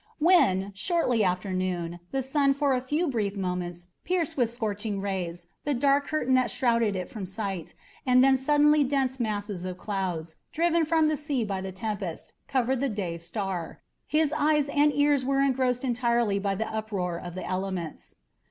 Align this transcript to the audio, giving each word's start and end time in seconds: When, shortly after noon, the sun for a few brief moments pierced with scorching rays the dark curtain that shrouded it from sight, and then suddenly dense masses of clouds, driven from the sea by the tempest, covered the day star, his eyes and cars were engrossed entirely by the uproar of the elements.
When, 0.17 0.71
shortly 0.73 1.23
after 1.23 1.53
noon, 1.53 1.99
the 2.09 2.23
sun 2.23 2.55
for 2.55 2.73
a 2.73 2.81
few 2.81 3.07
brief 3.07 3.35
moments 3.35 3.89
pierced 4.03 4.35
with 4.35 4.49
scorching 4.51 4.99
rays 4.99 5.45
the 5.63 5.75
dark 5.75 6.07
curtain 6.07 6.33
that 6.33 6.49
shrouded 6.49 6.95
it 6.95 7.07
from 7.07 7.27
sight, 7.27 7.75
and 8.03 8.23
then 8.23 8.35
suddenly 8.35 8.83
dense 8.83 9.19
masses 9.19 9.63
of 9.63 9.77
clouds, 9.77 10.37
driven 10.51 10.85
from 10.85 11.07
the 11.07 11.17
sea 11.17 11.43
by 11.45 11.61
the 11.61 11.71
tempest, 11.71 12.33
covered 12.47 12.79
the 12.79 12.89
day 12.89 13.19
star, 13.19 13.77
his 14.07 14.33
eyes 14.33 14.69
and 14.69 14.91
cars 14.91 15.23
were 15.23 15.39
engrossed 15.39 15.83
entirely 15.83 16.39
by 16.39 16.55
the 16.55 16.67
uproar 16.73 17.19
of 17.19 17.35
the 17.35 17.45
elements. 17.45 18.15